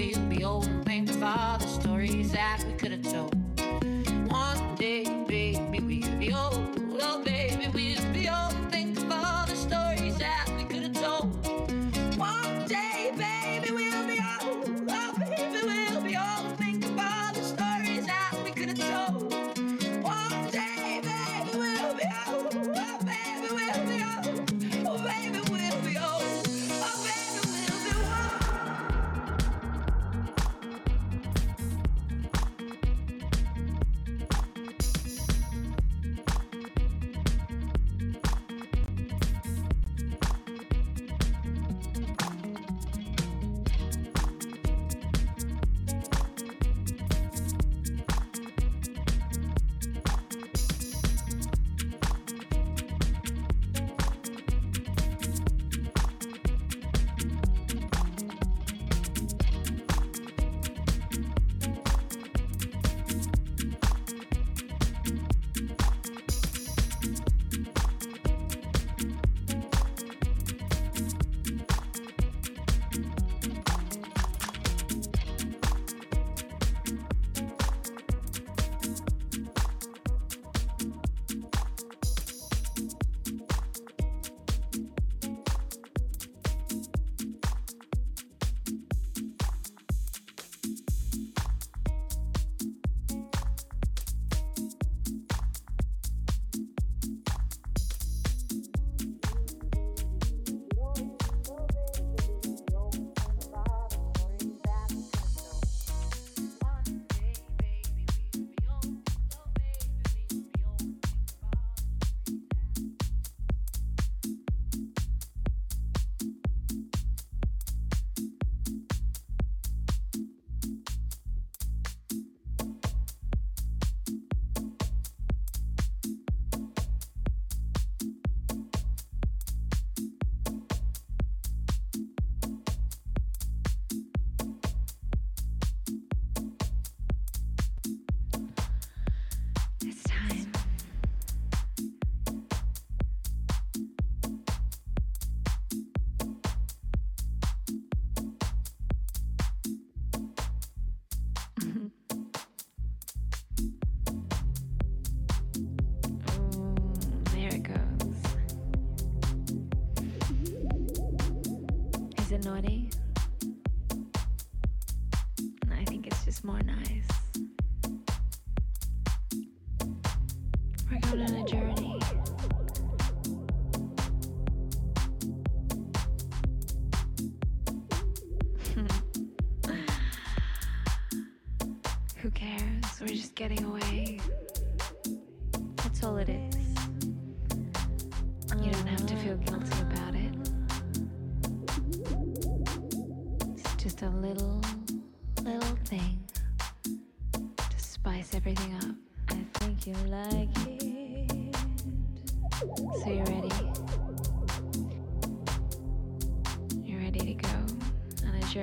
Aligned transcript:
believe 0.00 0.30
the 0.30 0.44
old 0.44 0.66
things 0.86 1.10
all 1.22 1.58
the 1.58 1.66
stories 1.66 2.32
that 2.32 2.59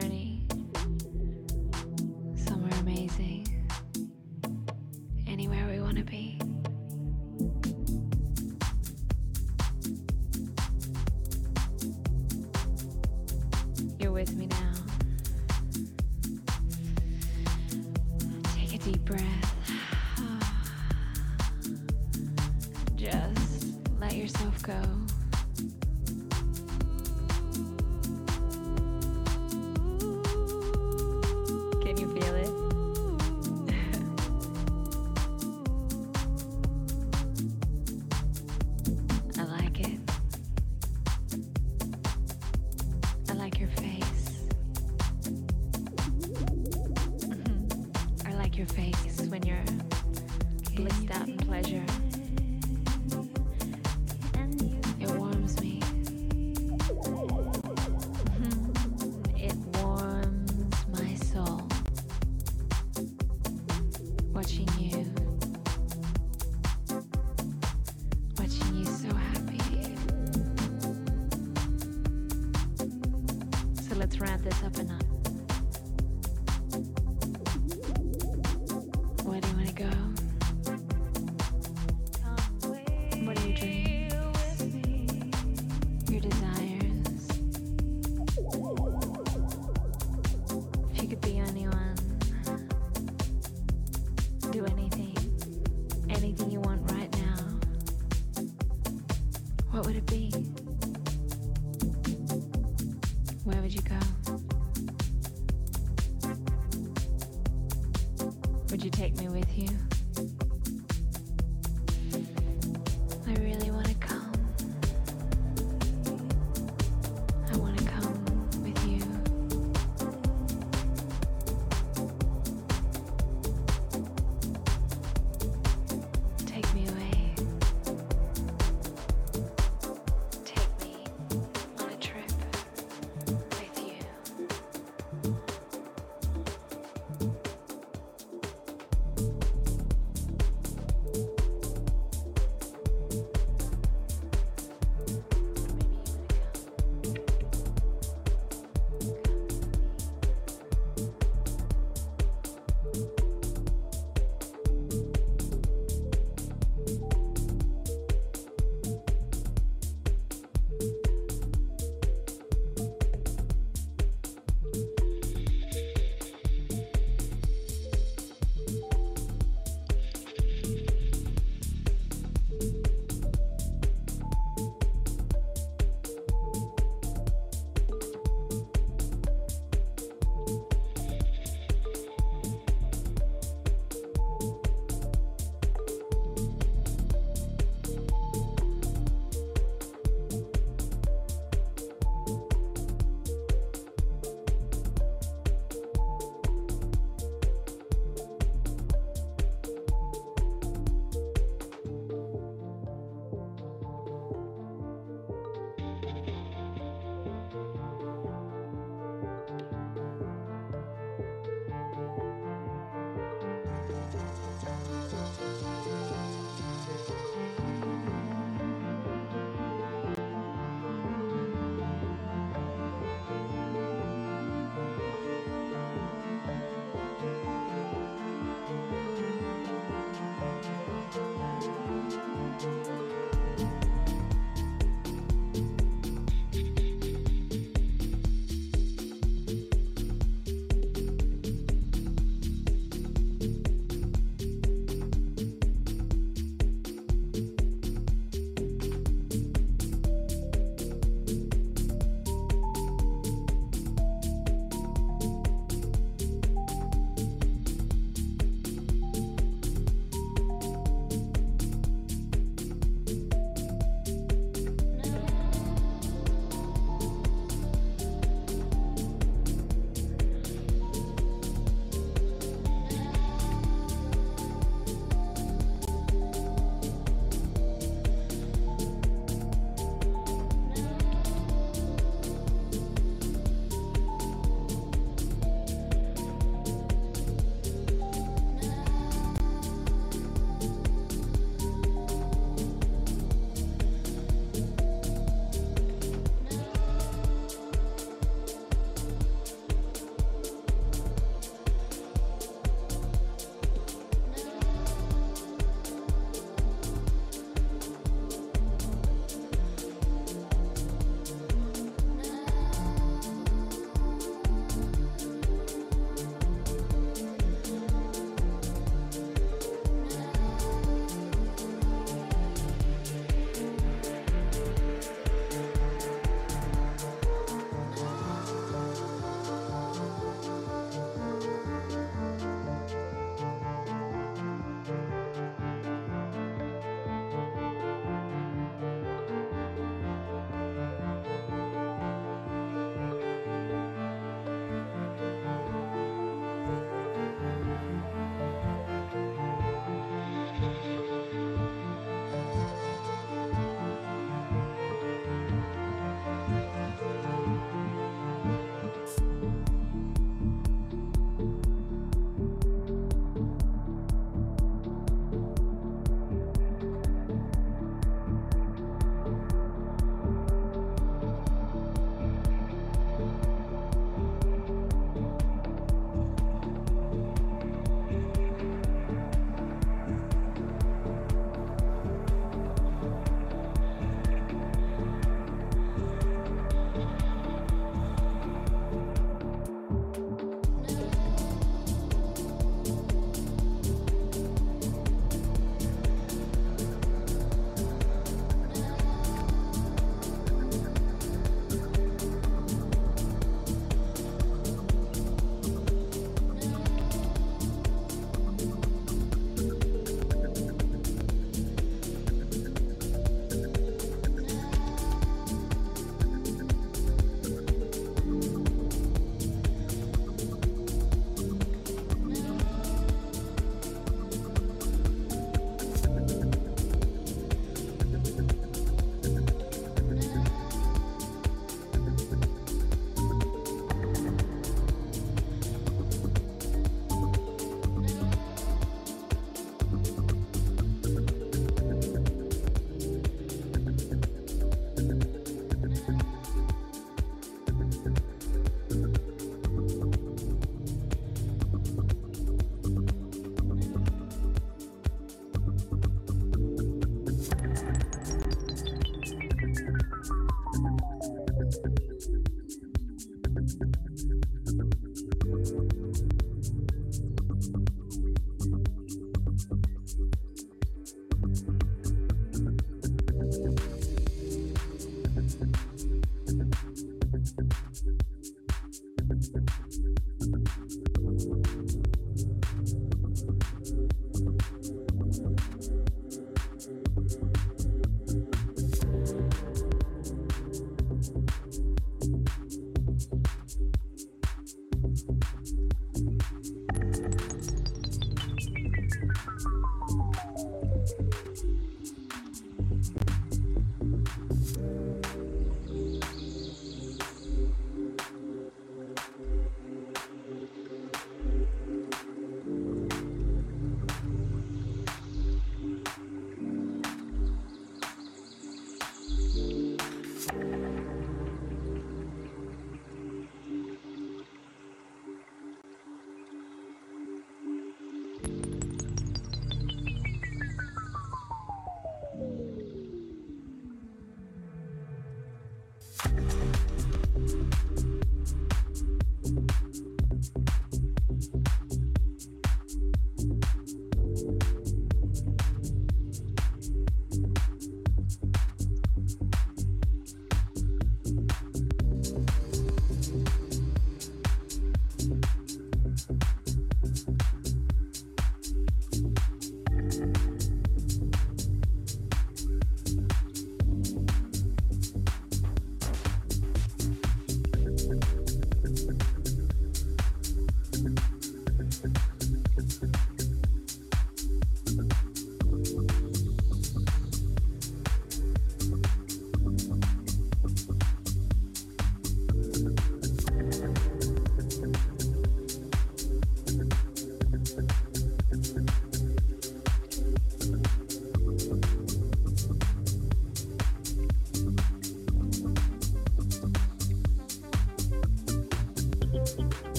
journey 0.00 0.44
somewhere 2.34 2.72
amazing, 2.80 3.46
anywhere 5.28 5.68
we 5.70 5.78
want 5.78 5.96
to 5.96 6.02
be. 6.02 6.40
You're 14.00 14.10
with 14.10 14.34
me 14.34 14.46
now. 14.46 14.73